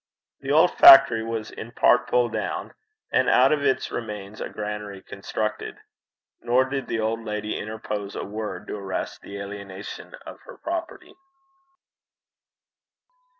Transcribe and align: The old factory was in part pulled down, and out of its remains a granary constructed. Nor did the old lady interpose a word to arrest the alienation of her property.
The 0.39 0.51
old 0.51 0.71
factory 0.79 1.23
was 1.23 1.51
in 1.51 1.73
part 1.73 2.07
pulled 2.07 2.33
down, 2.33 2.73
and 3.11 3.29
out 3.29 3.51
of 3.51 3.63
its 3.63 3.91
remains 3.91 4.41
a 4.41 4.49
granary 4.49 5.03
constructed. 5.03 5.77
Nor 6.41 6.65
did 6.65 6.87
the 6.87 6.99
old 6.99 7.23
lady 7.23 7.55
interpose 7.55 8.15
a 8.15 8.25
word 8.25 8.65
to 8.65 8.77
arrest 8.77 9.21
the 9.21 9.37
alienation 9.37 10.15
of 10.25 10.39
her 10.45 10.57
property. 10.57 11.13